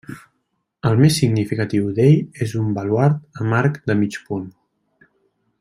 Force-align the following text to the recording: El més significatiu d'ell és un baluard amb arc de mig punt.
El 0.91 0.95
més 1.01 1.17
significatiu 1.23 1.91
d'ell 2.01 2.43
és 2.47 2.57
un 2.63 2.73
baluard 2.81 3.45
amb 3.45 3.61
arc 3.63 3.81
de 3.93 4.01
mig 4.03 4.23
punt. 4.31 4.53